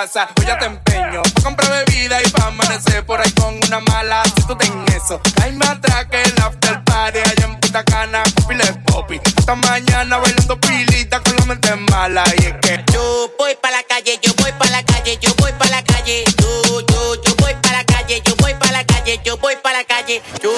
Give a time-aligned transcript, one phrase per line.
[0.00, 0.28] casa.
[0.38, 4.22] Hoy ya te empeño pa' comprar bebida y pa' amanecer por ahí con una mala.
[4.24, 8.22] Si tú ten eso, caíme atrás que el after party allá en Punta Cana.
[8.46, 9.20] Pile popi.
[9.38, 12.24] Hasta mañana bailando pilita con la mente mala.
[12.38, 15.52] Y es que Yo voy pa' la calle, yo voy pa' la calle, yo voy
[15.52, 16.24] pa' la calle.
[16.40, 19.72] Yo, yo, yo voy pa' la calle, yo voy pa' la calle, yo voy pa'
[19.72, 20.22] la calle.
[20.42, 20.50] Yo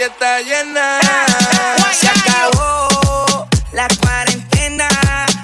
[0.00, 1.00] la calle está llena.
[1.92, 4.88] Se acabó la cuarentena,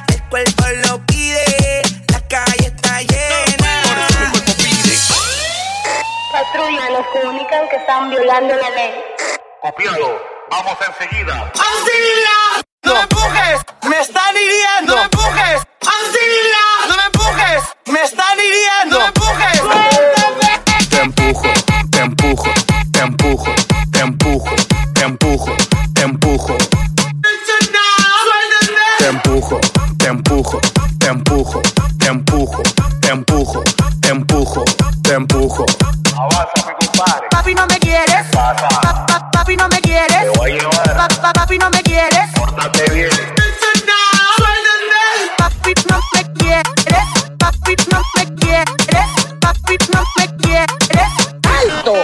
[0.08, 3.82] el cuerpo lo pide, la calle está llena.
[3.82, 4.96] Por eso mi cuerpo pide.
[6.32, 8.94] Patrulla, nos comunican que están violando la ley.
[9.60, 10.22] Copiado.
[10.50, 11.52] Vamos enseguida.
[11.54, 12.64] ¡Auxilio!
[12.84, 13.60] ¡No me empujes!
[13.82, 14.94] ¡Me están hiriendo!
[14.94, 15.62] ¡No me empujes!
[15.80, 16.62] ¡Auxilio!
[16.88, 17.62] ¡No me empujes!
[17.86, 18.98] ¡Me están hiriendo!
[18.98, 19.60] ¡No me empujes!
[20.88, 21.48] Te empujo,
[21.90, 22.48] te empujo,
[22.92, 23.54] te empujo,
[35.16, 35.64] empujo.
[36.16, 37.28] Avanza, mi compadre.
[37.30, 38.26] Papi, no me quieres.
[38.32, 38.68] Pasa.
[38.68, 40.22] Pa- pa- Papi, no me quieres.
[40.32, 40.96] Te voy a llevar.
[40.96, 42.30] Pa- pa- Papi, no me quieres.
[42.34, 43.10] Pórtate bien.
[45.38, 46.64] Papi, no me quieres.
[47.38, 49.08] Papi, no me quieres.
[49.40, 51.10] Papi, no me quieres.
[51.60, 51.94] alto.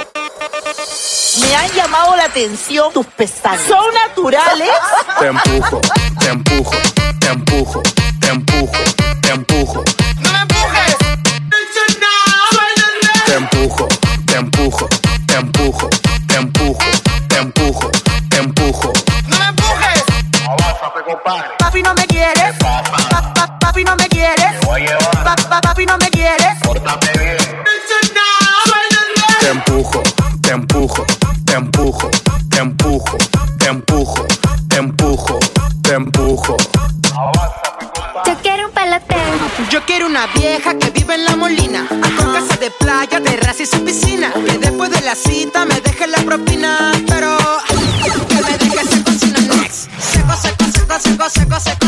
[1.40, 3.62] Me han llamado la atención tus pestañas.
[3.66, 4.68] ¿Son naturales?
[5.18, 5.80] Te empujo,
[6.18, 6.76] te empujo,
[7.20, 7.82] te empujo,
[8.20, 8.72] te empujo,
[29.41, 30.03] Te empujo,
[30.41, 31.06] te empujo,
[31.45, 32.10] te empujo,
[32.48, 33.16] te empujo,
[33.59, 34.27] te empujo,
[34.68, 35.39] te empujo,
[35.83, 36.56] te empujo.
[38.27, 39.22] Yo quiero un pelotero.
[39.71, 43.66] Yo quiero una vieja que vive en la molina, con casa de playa, terraza y
[43.66, 44.33] su piscina.
[44.33, 47.36] Que después de la cita me deje la propina, pero
[48.28, 49.89] que me deje seco sin next.
[50.01, 51.81] Seco, seco, seco, seco, seco, seco,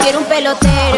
[0.00, 0.89] quiero un pelotero.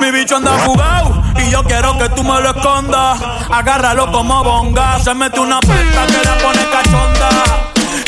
[0.00, 3.20] Mi bicho anda fugado y yo quiero que tú me lo escondas.
[3.50, 4.98] Agárralo como bonga.
[5.00, 7.28] Se mete una pesta que la pone cachonda.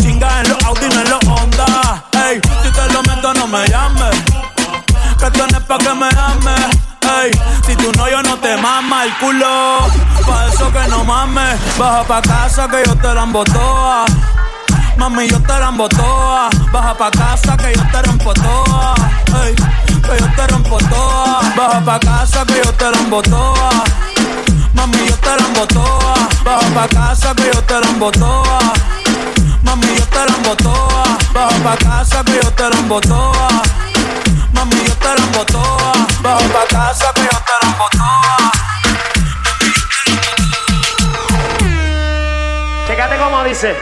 [0.01, 2.05] Chinga en los Audi, no en los Honda.
[2.29, 4.17] Ey, si te lo meto, no me llames.
[5.19, 6.79] Que tú no pa' que me ames.
[7.23, 7.31] Ey,
[7.67, 9.79] si tú no, yo no te mama el culo.
[10.27, 11.59] Pa' eso que no mames.
[11.79, 14.05] Baja pa' casa que yo te la embotoa.
[14.97, 16.49] Mami, yo te la embotoa.
[16.73, 18.95] Baja pa' casa que yo te rompo toa.
[19.45, 19.55] Ey,
[20.03, 21.41] que yo te rompo toa.
[21.57, 23.71] Baja pa' casa que yo te la embotoa.
[24.75, 26.15] Mami, yo te la embotoa.
[26.45, 28.59] Baja pa' casa que yo te la embotoa.
[29.63, 31.19] Mami, yo te la embotoa.
[31.33, 33.49] Baja pa' casa que yo te la embotoa.
[34.53, 35.93] Mami, yo te la embotoa.
[36.23, 38.53] Baja pa' casa que yo te la embotoa.
[42.87, 43.77] Chécate cómo dice.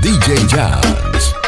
[0.00, 1.41] DJ Jazz.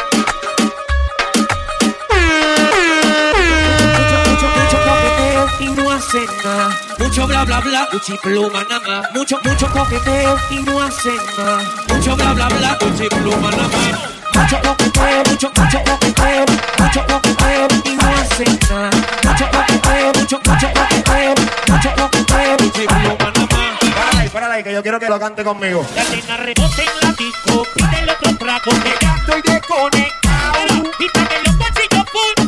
[6.15, 6.69] Hacen nada.
[6.97, 9.09] Mucho bla bla bla, cuchi pluma nada.
[9.13, 11.61] Mucho, mucho coqueteo y no hacen nada.
[11.89, 13.99] Mucho bla bla bla, cuchi pluma nada más.
[14.33, 16.45] Mucho coqueteo, mucho, mucho coqueteo,
[16.79, 18.89] mucho coqueteo y no hacen nada.
[19.23, 21.35] Mucho coqueteo, mucho, mucho coqueteo,
[21.67, 23.79] mucho coqueteo, cuchi pluma nada más.
[23.95, 25.85] Párala ahí, párala ahí, que yo quiero que lo cante conmigo.
[25.95, 30.91] La nena rebota en la disco, pide el otro trago que ya estoy desconectado.
[30.99, 32.47] Y trae los bolsillos full.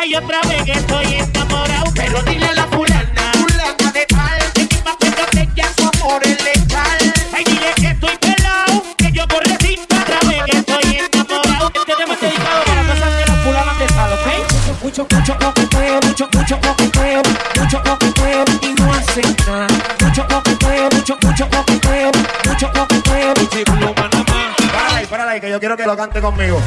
[0.00, 4.62] Hay otra vez que estoy enamorado, pero dile a la fulana, fulana de tal, que
[4.70, 6.98] mi más que protege a su amor es letal.
[7.34, 11.72] Ay, dile que estoy pelado, que yo por recinto otra vez que estoy enamorado.
[11.74, 14.26] Este tema es dedicado para todas las fulanas de tal, ¿ok?
[14.80, 17.22] Mucho, mucho, mucho coqueteo, mucho, mucho coqueteo,
[17.60, 19.66] mucho coqueteo y no hacen nada.
[20.00, 22.10] Mucho coqueteo, mucho, mucho coqueteo,
[22.46, 23.94] mucho coqueteo.
[24.72, 26.62] Párala ahí, párala ahí, que yo quiero que lo cante conmigo.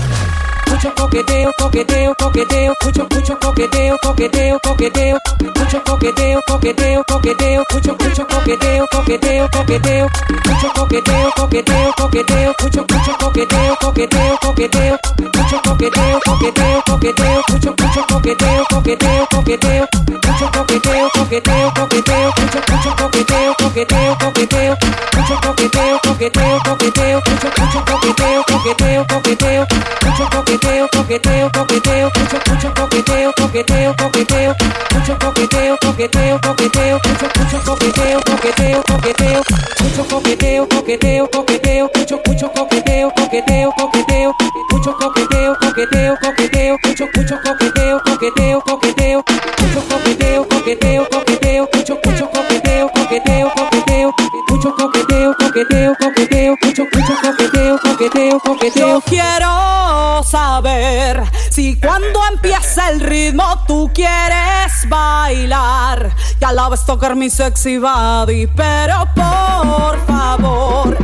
[0.71, 5.19] Mucho coqueteo, coqueteo, coqueteo, mucho, mucho coqueteo, coqueteo, coqueteo,
[5.53, 10.07] mucho coqueteo, coqueteo, coqueteo, mucho, mucho coqueteo, coqueteo, coqueteo,
[10.45, 14.97] mucho coqueteo, coqueteo, coqueteo, mucho, mucho coqueteo, coqueteo, coqueteo,
[15.33, 22.95] mucho coqueteo, coqueteo, coqueteo, mucho, mucho coqueteo, coqueteo, coqueteo, mucho coqueteo, coqueteo, coqueteo, mucho, mucho
[22.95, 24.77] coqueteo, coqueteo, coqueteo,
[25.15, 29.67] mucho coqueteo, coqueteo, coqueteo, mucho, mucho coqueteo, coqueteo, coqueteo,
[30.05, 34.56] mucho coqueteo, coqueteo, coqueteo, mucho, mucho coqueteo, coqueteo, coqueteo,
[34.94, 39.41] mucho coqueteo, coqueteo, coqueteo, mucho, mucho coqueteo, coqueteo, coqueteo,
[39.82, 44.36] mucho coqueteo, coqueteo, coqueteo, mucho, mucho coqueteo, coqueteo, coqueteo,
[44.72, 49.24] mucho coqueteo, coqueteo, coqueteo, mucho, mucho coqueteo, coqueteo, coqueteo,
[49.60, 54.13] mucho coqueteo, coqueteo, coqueteo, mucho, mucho coqueteo, coqueteo, coqueteo,
[54.50, 56.11] mucho coqueteo, coqueteo, coqueteo,
[56.50, 58.88] mucho, mucho coqueteo, coqueteo, coqueteo.
[58.88, 66.83] Yo quiero saber si cuando empieza el ritmo tú quieres bailar y a la vez
[66.86, 68.48] tocar mi sexy body.
[68.48, 70.98] Pero por favor,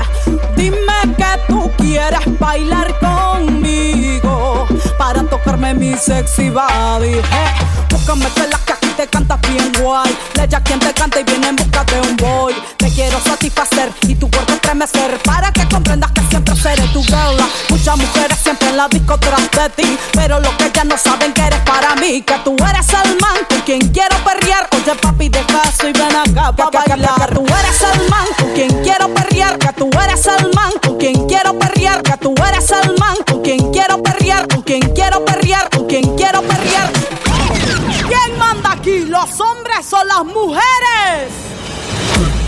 [0.55, 4.67] dime que tú quieres bailar conmigo
[4.97, 7.13] para tocarme mi sexy body.
[7.13, 7.21] Eh,
[7.89, 10.17] búscame que la te canta bien guay.
[10.41, 12.53] Ella quien te canta y viene en busca de un boy.
[12.77, 17.37] Te quiero satisfacer y tu cuerpo estremecer para que comprendas que siempre seré tu girl.
[17.69, 21.31] Muchas mujeres siempre en la disco tras de ti, pero lo que ellas no saben
[21.31, 24.67] que eres para mí, que tú eres el man con quien quiero perrear.
[24.75, 27.29] Oye papi de caso y ven acá pa bailar.
[27.29, 30.97] Que tú eres el man con quien quiero perrear, que tú eres el man con
[30.97, 34.93] quien quiero perrear, que tú eres el man con quien quiero perrear, con quien quien
[34.93, 36.66] quiero perrear, con quien quiero perrear.
[39.19, 41.33] ¿Los hombres o las mujeres?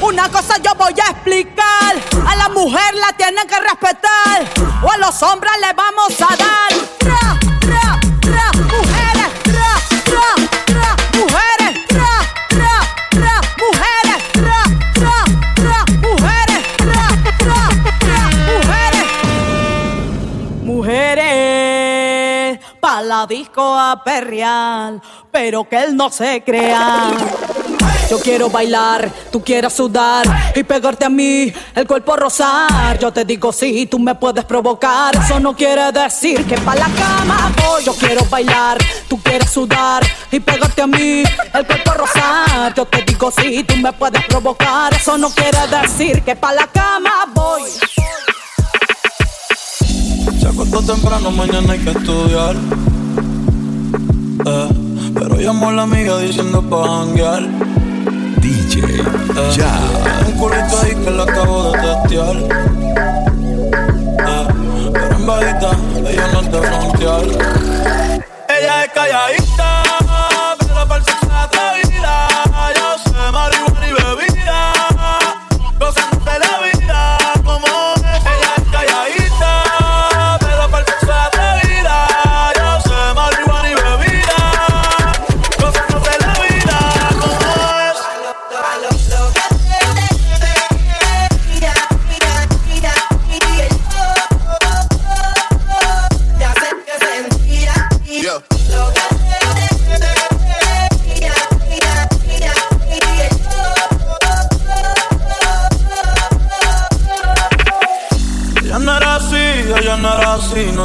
[0.01, 1.95] Una cosa yo voy a explicar.
[2.27, 4.47] A la mujer la tienen que respetar.
[4.83, 8.08] O a los hombres le vamos a dar.
[23.01, 25.01] La disco a perrear,
[25.31, 27.11] pero que él no se crea.
[28.09, 32.99] Yo quiero bailar, tú quieres sudar y pegarte a mí, el cuerpo rozar.
[32.99, 35.15] Yo te digo sí, tú me puedes provocar.
[35.15, 37.83] Eso no quiere decir que pa' la cama voy.
[37.85, 38.77] Yo quiero bailar,
[39.07, 42.73] tú quieres sudar y pegarte a mí, el cuerpo rozar.
[42.75, 44.93] Yo te digo sí, tú me puedes provocar.
[44.93, 47.63] Eso no quiere decir que pa' la cama voy.
[50.49, 52.55] Acostó temprano, mañana hay que estudiar.
[54.45, 54.69] Eh,
[55.13, 57.43] pero llamó a la amiga diciendo pa' janguear.
[58.41, 59.03] DJ Eh,
[59.57, 59.79] Ya.
[60.25, 62.35] Un culito ahí que la acabo de testear.
[64.27, 64.47] Eh,
[64.93, 65.71] pero en bajita,
[66.09, 67.21] ella no es de frontear.
[68.49, 69.83] Ella es calladita,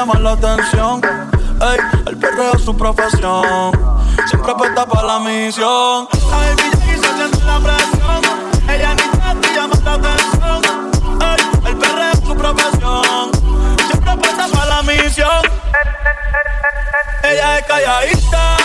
[0.00, 1.02] llama la atención.
[1.60, 3.70] Ey, el perreo es su profesión.
[4.26, 6.08] Siempre apuesta para la misión.
[6.30, 8.22] La baby y se siente la presión.
[8.66, 10.62] Ella ni y llama la atención.
[11.20, 13.30] Ey, el perreo es su profesión.
[13.88, 15.42] Siempre apuesta para la misión.
[17.22, 18.56] Ella es calladita,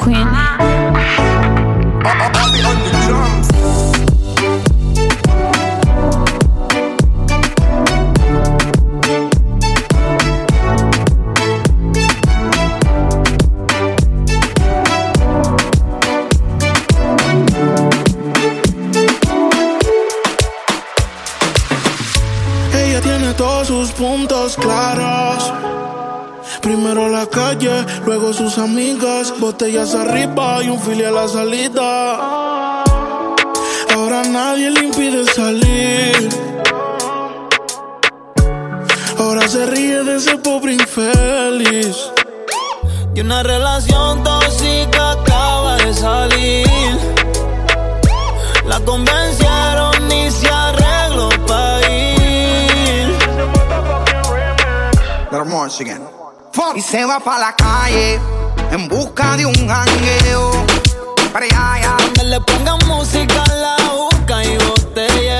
[0.00, 0.59] Queen。
[28.06, 32.84] luego sus amigas, botellas arriba y un filial a la salida.
[33.94, 36.28] Ahora nadie le impide salir.
[39.18, 42.10] Ahora se ríe de ese pobre infeliz.
[43.12, 46.98] De una relación tóxica acaba de salir.
[48.66, 53.08] La convencieron y se arregló para ir.
[55.30, 56.09] Let her march again
[56.74, 58.20] y se va pa' la calle
[58.70, 60.50] en busca de un jangueo.
[61.32, 61.96] Para allá.
[62.14, 65.39] Que le pongan música a la boca y botella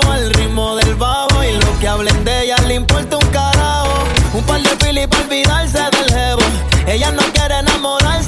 [1.01, 4.03] bajo y lo que hablen de ella le importa un carajo.
[4.33, 6.41] Un par de pili para olvidarse del jevo.
[6.87, 8.20] Ella no quiere enamorarse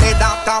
[0.00, 0.60] Le da hasta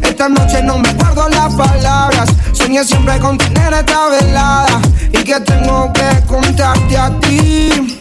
[0.21, 2.29] Esta noche no me guardo las palabras.
[2.51, 4.79] Soñé siempre con tener esta velada
[5.11, 8.00] y que tengo que contarte a ti.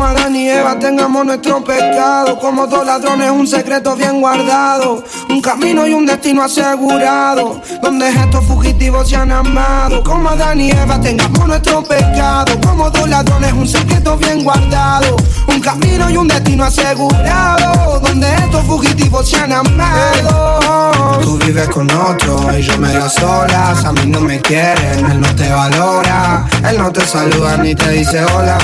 [0.00, 2.38] Como Adán y Eva tengamos nuestro pecado.
[2.38, 5.04] Como dos ladrones, un secreto bien guardado.
[5.28, 7.60] Un camino y un destino asegurado.
[7.82, 10.02] Donde estos fugitivos se han amado.
[10.02, 12.58] Como Adán y Eva tengamos nuestro pecado.
[12.62, 15.16] Como dos ladrones, un secreto bien guardado.
[15.48, 18.00] Un camino y un destino asegurado.
[18.00, 21.20] Donde estos fugitivos se han amado.
[21.20, 23.84] Tú vives con otro y yo me las solas.
[23.84, 26.46] A mí no me quieren, él no te valora.
[26.66, 28.56] Él no te saluda ni te dice hola.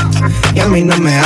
[0.55, 1.26] Y a mí no me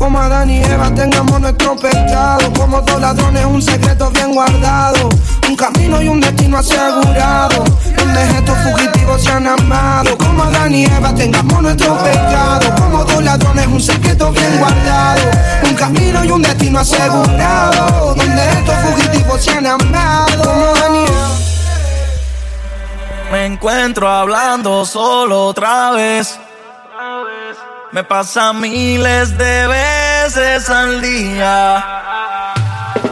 [0.00, 2.50] Como Adán y Eva tengamos nuestro pecado.
[2.54, 5.10] Como dos ladrones, un secreto bien guardado.
[5.46, 7.62] Un camino y un destino asegurado.
[7.98, 10.16] Donde estos fugitivos se han amado.
[10.16, 12.74] Como Adán y Eva tengamos nuestro pecado.
[12.76, 15.20] Como dos ladrones, un secreto bien guardado.
[15.64, 18.14] Un camino y un destino asegurado.
[18.14, 20.42] Donde estos fugitivos se han amado.
[20.42, 21.28] Como Adán y Eva.
[23.32, 26.38] Me encuentro hablando solo otra vez.
[27.92, 32.54] Me pasa miles de veces al día.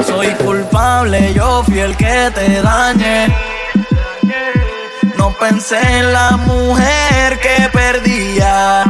[0.06, 3.26] Soy culpable, yo fui el que te dañé.
[5.16, 8.84] No pensé en la mujer que perdía.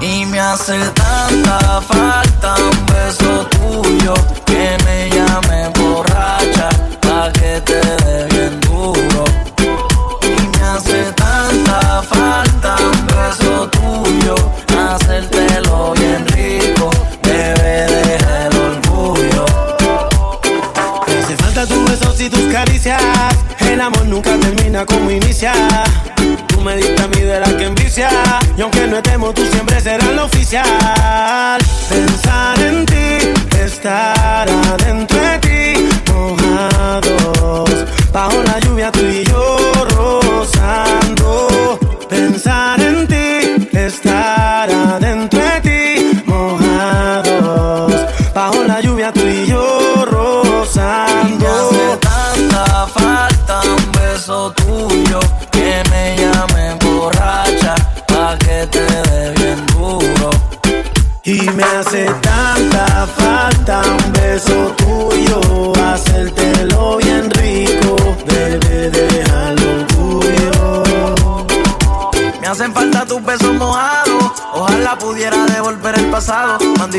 [0.00, 4.14] Y me hace tanta falta un beso tuyo
[4.44, 5.81] que me llame
[22.64, 23.02] caricias.
[23.60, 25.52] El amor nunca termina como inicia.
[26.48, 28.08] Tú me diste a mí de la que envicia.
[28.56, 31.60] Y aunque no estemos, tú siempre serás la oficial.
[31.88, 37.70] Pensar en ti, estar adentro de ti, mojados.
[38.12, 39.61] Bajo la lluvia tú y yo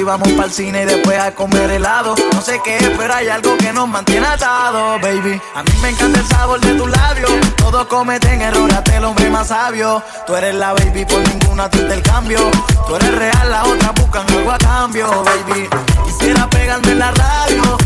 [0.03, 2.15] vamos para el cine y después a comer helado.
[2.33, 5.41] No sé qué pero hay algo que nos mantiene atados, baby.
[5.55, 7.27] A mí me encanta el sabor de tu labio.
[7.57, 10.01] Todos cometen errores, hasta el hombre más sabio.
[10.27, 12.39] Tú eres la baby, por ninguna tú cambio.
[12.87, 15.69] Tú eres real, la otra buscan algo a cambio, baby.
[16.05, 17.77] Quisiera pegarme en la radio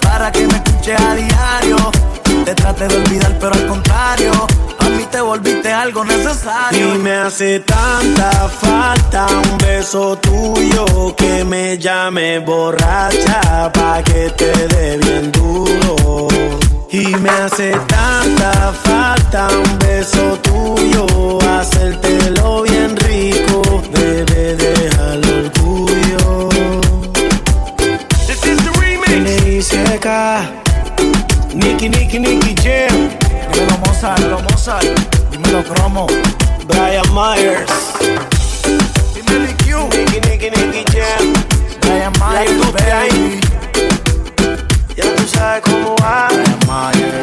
[0.00, 1.76] para que me escuche a diario.
[2.44, 4.32] Te trate de olvidar, pero al contrario,
[5.12, 6.94] te volviste algo necesario.
[6.94, 14.50] Y me hace tanta falta un beso tuyo que me llame borracha pa' que te
[14.68, 16.28] dé bien duro.
[16.90, 26.48] Y me hace tanta falta un beso tuyo, hacértelo bien rico, bebé, deja el orgullo.
[28.26, 29.72] This is the remix.
[31.54, 33.21] Nicky, Nicky, Nicky Jam.
[33.52, 34.86] Dímelo Mozart, dímelo Mozart,
[35.30, 36.06] dímelo Cromo.
[36.66, 37.70] Brian Myers.
[39.14, 39.88] Dímelo IQ.
[39.94, 41.32] Nicky, Nicky, Nicky Jam.
[41.80, 43.40] Brian Myers, baby.
[44.96, 46.28] Ya tú sabes cómo va.
[46.28, 47.21] Brian Myers.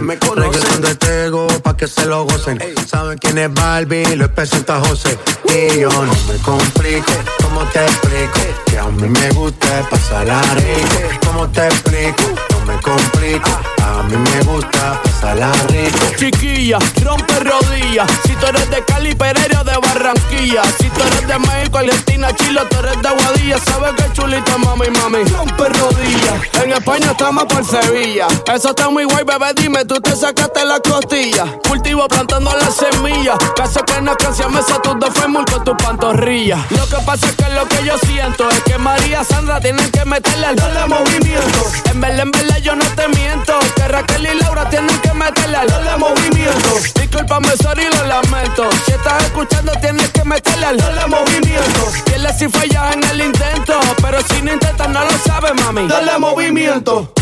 [0.00, 0.80] Me conocen.
[0.80, 2.58] De Tego, pa' que se lo gocen.
[2.86, 5.18] Saben quién es Barbie, lo presenta José.
[5.48, 8.40] Y yo no me complico, ¿cómo te explico?
[8.66, 11.26] Que a mí me gusta pasarla rico.
[11.26, 12.49] ¿Cómo te explico?
[12.70, 13.50] Me complico,
[13.82, 15.98] a mí me gusta pasarla rico.
[16.16, 18.08] Chiquilla, rompe rodillas.
[18.24, 20.62] Si tú eres de Cali, Pereira de Barranquilla.
[20.78, 23.58] Si tú eres de México, Argentina, Chile, tú eres de Aguadilla.
[23.58, 25.24] Sabes que chulita, mami, mami.
[25.24, 26.62] Rompe rodillas.
[26.62, 28.28] En España estamos por Sevilla.
[28.54, 29.52] Eso está muy guay, bebé.
[29.56, 31.46] Dime, tú te sacaste la costilla.
[31.66, 33.36] Cultivo plantando las semillas.
[33.56, 36.60] Caso que no canción esa tus dos fémur con tus pantorrillas.
[36.70, 40.04] Lo que pasa es que lo que yo siento es que María Sandra tienen que
[40.04, 41.72] meterle al doble movimiento.
[41.90, 42.30] En verdad, en
[42.62, 43.58] yo no te miento.
[43.76, 46.74] Que Raquel y Laura tienen que meterle al doble movimiento.
[46.94, 48.68] Discúlpame, sorry, lo lamento.
[48.84, 51.92] Si estás escuchando, tienes que meterle al doble movimiento.
[52.04, 53.78] Pierdes si fallas en el intento.
[54.02, 55.88] Pero si no intentas, no lo sabes, mami.
[55.88, 57.12] Dale movimiento.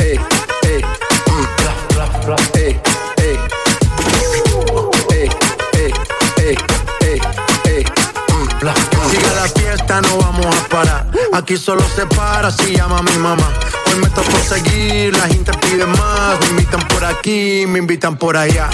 [0.00, 1.48] Mm,
[8.60, 8.74] bla.
[9.10, 11.06] Sigue la fiesta, no vamos a parar.
[11.32, 13.48] Aquí solo se para si llama mi mamá.
[13.86, 16.40] Hoy me tocó seguir, la gente pide más.
[16.40, 18.68] Me invitan por aquí, me invitan por allá.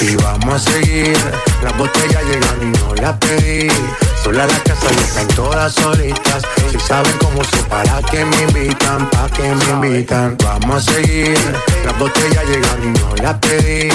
[0.00, 1.18] Y vamos a seguir.
[1.62, 3.68] Las botellas llegan y no las pedí.
[4.22, 6.42] Sola la casa y están todas solitas.
[6.70, 10.36] Si saben cómo se para que me invitan, pa' que me invitan.
[10.44, 11.38] Vamos a seguir.
[11.84, 13.88] Las botellas llegan y no las pedí.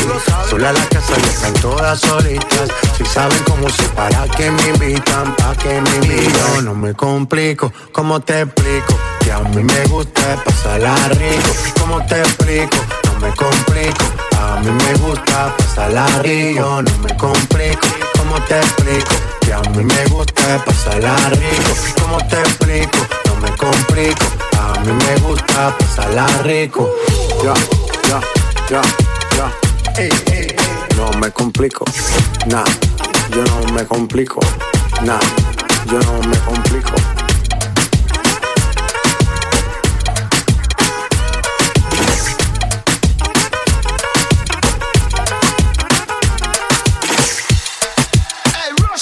[0.49, 2.69] Sola la casa y están todas solitas.
[2.97, 6.65] Si saben cómo se para que me invitan, pa' que me invitan.
[6.65, 8.97] No me complico, ¿cómo te explico?
[9.21, 11.51] Que a mí me gusta pasarla rico.
[11.79, 13.04] ¿Cómo te explico?
[13.25, 14.05] Me complico.
[14.39, 16.83] A mí me gusta pasarla rico.
[16.83, 17.87] No me complico.
[18.19, 19.15] ¿Cómo te explico?
[19.41, 21.73] Que a mí me gusta pasarla rico.
[22.01, 22.99] ¿Cómo te explico?
[23.25, 24.25] No me complico.
[24.59, 26.87] A mí me gusta pasarla rico.
[27.43, 27.55] Ya,
[28.09, 28.21] ya,
[28.69, 28.81] ya,
[29.35, 29.51] ya.
[30.95, 31.83] No me complico.
[32.45, 32.63] Nah,
[33.31, 34.39] yo no me complico.
[35.01, 35.19] Nah,
[35.91, 37.24] yo no me complico.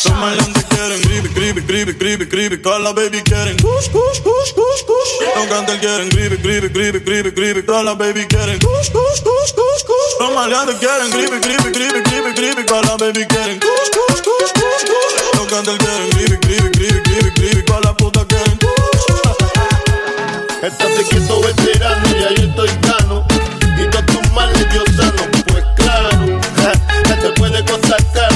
[0.03, 1.29] Son maleantes quieren gribi,
[1.61, 3.55] gribi, gribi, gribi Con la baby quieren.
[3.55, 6.09] Kush, kush, kush, kush, kush Los cantantes quieren.
[6.09, 8.59] Gribi, gribi, gribi, gribi Con la baby quieren.
[8.59, 13.25] Kush, kush, kush, kush, kush Los maleantes quieren gribi, gribi, gribi, gribi Con la baby
[13.27, 13.59] quieren.
[13.61, 16.09] Kush, kush, kush, kush, kush Los cantantes quieren.
[16.09, 18.57] Gribi, gribi, gribi, gribi, gribi Con la puta quieren.
[18.59, 19.07] Kush
[20.67, 23.25] Estate quieto veterano, ya yo estoy cano
[23.79, 25.23] Y todos tus males Dios sano.
[25.47, 28.32] Pues claro, ja, después de cosas caro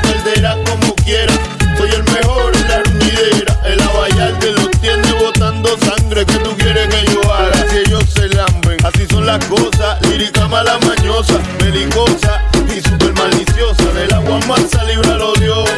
[0.00, 1.38] perderás como quieras
[1.76, 6.56] Soy el mejor en la ruñidera El abayal que los tiene botando sangre Que tú
[6.56, 11.38] quieres que yo haga Si ellos se lamben Así son las cosas Lírica mala mañosa
[11.58, 15.70] Belicosa y super maliciosa Del agua mansa líbralo Dios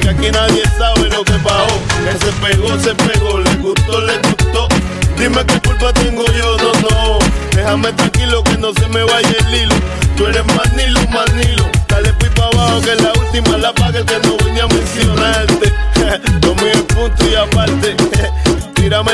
[0.00, 1.80] que aquí nadie sabe lo que pasó.
[2.04, 4.68] Que se pegó, se pegó, le gustó, le gustó.
[5.18, 7.18] Dime qué culpa tengo yo, no, no.
[7.54, 9.74] Déjame tranquilo que no se me vaya el hilo.
[10.16, 11.33] Tú eres más nilo, más nilo.
[11.33, 11.33] Dale
[12.80, 15.72] que la última la paga el que no vine a mencionarte.
[16.62, 17.96] Mío es punto y aparte.
[18.74, 19.12] Tírame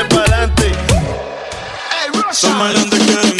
[2.49, 3.30] maleantes quieren gribi,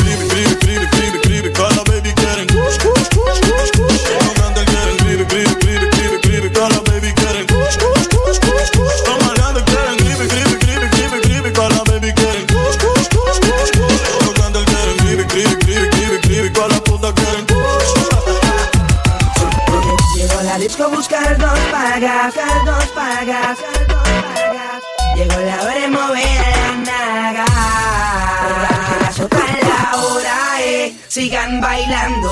[31.32, 32.30] Sigan bailando,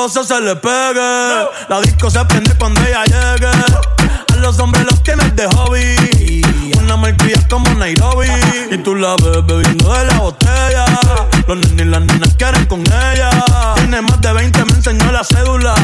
[0.00, 1.46] baboso se le pegue.
[1.68, 3.46] La disco se prende cuando ella llegue.
[3.46, 6.42] A los hombres los tienes de hobby.
[6.78, 8.26] nena malcria como Nairobi.
[8.70, 10.86] Y tú la ves bebiendo de la botella.
[11.46, 13.30] Los nenes y las nenas quieren con ella.
[13.74, 15.74] Tiene más de 20, me enseñó la cédula.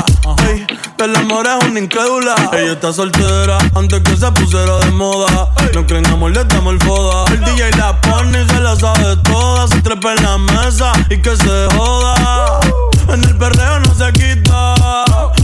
[0.48, 2.34] Ey, que el amor es una incrédula.
[2.54, 5.50] Ella está soltera antes que se pusiera de moda.
[5.74, 7.30] No creen amor, le damos el foda.
[7.32, 9.68] El DJ la pone y se la sabe toda.
[9.68, 12.60] Se trepa en la mesa y que se joda.
[13.08, 14.74] En el perreo no se quita.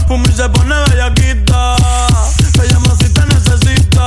[0.07, 1.75] Fumi se pone bellaquita.
[2.53, 4.05] Te llama si te necesita.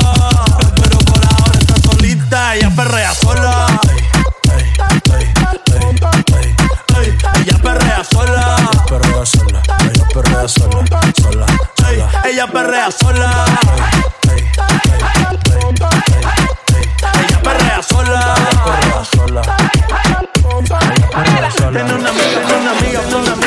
[0.77, 2.55] Pero por ahora está solita.
[2.55, 3.81] Ella perrea sola.
[7.35, 8.71] Ella perrea sola.
[8.89, 9.63] Perrea sola.
[9.81, 10.87] Ella perrea sola.
[11.17, 11.17] Sola.
[11.23, 11.47] sola.
[12.25, 13.45] Ella perrea sola.
[17.19, 18.35] Ella perrea sola.
[18.65, 19.43] Perrea sola.
[21.73, 23.46] Tiene una amiga, tiene una amiga, una amiga,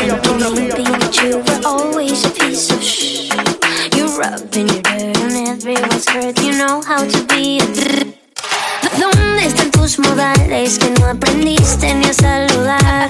[8.99, 13.09] ¿Dónde están tus modales que no aprendiste ni a saludar?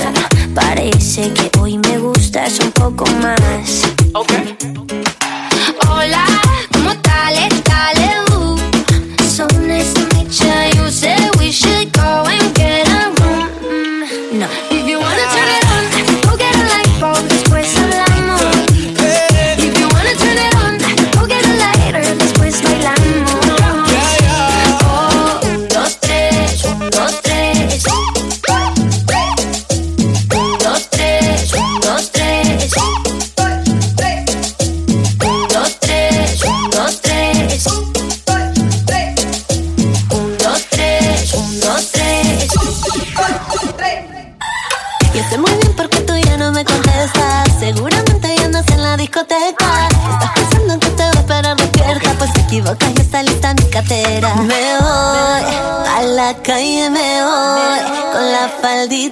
[0.54, 3.84] Parece que hoy me gustas un poco más.
[5.90, 6.26] Hola,
[6.72, 7.36] ¿cómo tal?
[7.64, 7.99] Tal.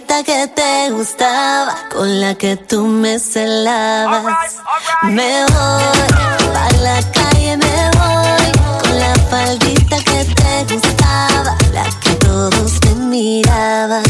[0.07, 4.55] Que te gustaba, con la que tú me celabas.
[5.03, 5.83] Me voy
[6.55, 8.51] a la calle, me voy
[8.81, 14.03] con la faldita que te gustaba, la que todos te miraban.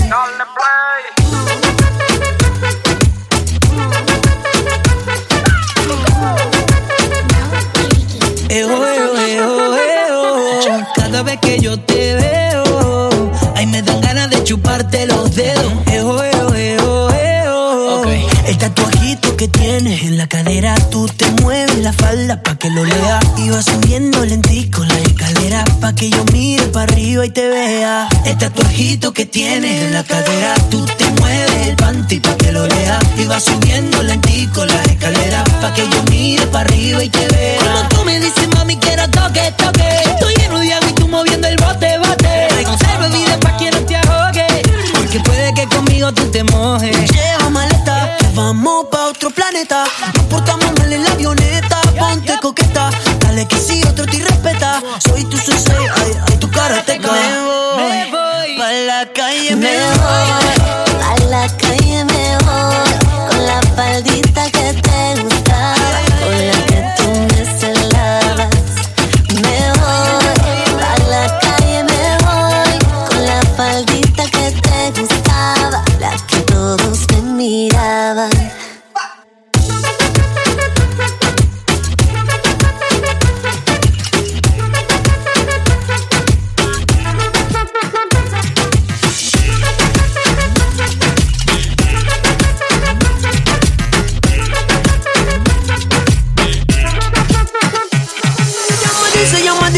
[29.18, 33.00] Que tienes en la cadera, tú te mueves el panty pa' que lo lea.
[33.18, 34.87] Y vas subiendo lentico la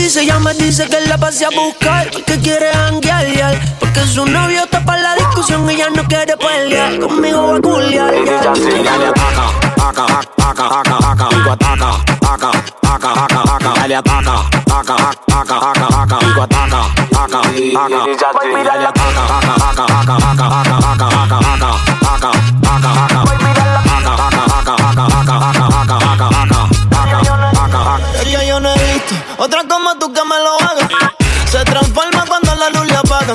[0.10, 4.64] dice, ya me dice que la pase a buscar Porque quiere janguear Porque su novio
[4.64, 8.14] está para la discusión Y ya no quiere pelear Conmigo va a culiar
[29.38, 30.88] otra como tú que me lo haga.
[31.50, 33.34] Se transforma cuando la luz le apaga.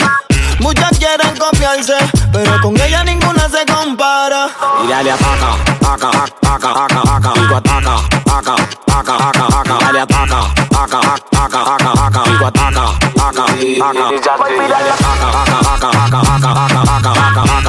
[0.61, 1.97] Muchas quieren copiarse,
[2.33, 4.49] pero con ella ninguna se compara.
[4.85, 8.55] ella le ataca, ataca, ataca, ataca, ataca, digo ataca, ataca,
[8.87, 10.99] ataca, ataca, ataca, ella le ataca, ataca,
[11.35, 12.85] ataca, ataca, ataca, digo ataca,
[13.17, 13.45] ataca,
[13.83, 17.65] ataca, ella le ataca, ataca, ataca, ataca, ataca, ataca, ataca,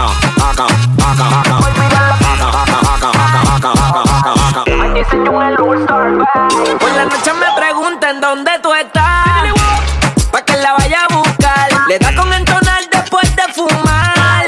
[0.45, 0.75] ataca,
[1.05, 1.55] ataca, ataca,
[6.79, 7.74] Por la noche me preguntan
[8.25, 9.53] dónde tú estás.
[10.31, 11.07] Pa' que la vaya
[11.87, 14.45] Le da con entonar después de fumar.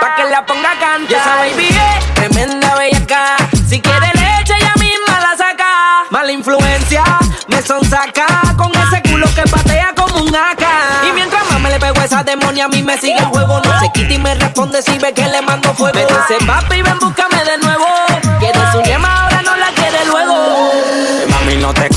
[0.00, 1.10] Pa' que la ponga a cantar.
[1.10, 3.36] Y esa baby es tremenda bellaca.
[3.68, 5.72] Si quiere leche, ella misma la saca.
[6.10, 7.04] Mala influencia,
[7.48, 8.26] me son saca.
[8.56, 10.64] Con ese culo que patea como un AK.
[11.06, 13.60] Y mientras más me le pego a esa demonia, a mí me sigue el juego.
[13.60, 15.94] No se quita y me responde si ve que le mando fuego.
[15.94, 18.03] Me dice, papi, ven, búscame de nuevo.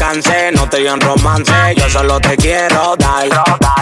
[0.07, 3.25] No te en romance, yo solo te quiero dar.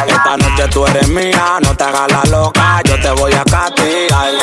[0.08, 4.34] Esta noche tú eres mía, no te hagas la loca, yo te voy a castigar.